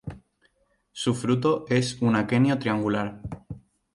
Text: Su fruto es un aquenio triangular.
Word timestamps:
Su 0.93 1.13
fruto 1.13 1.65
es 1.67 2.01
un 2.01 2.15
aquenio 2.15 2.57
triangular. 2.57 3.21